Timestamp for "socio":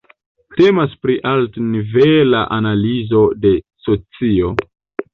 3.89-4.55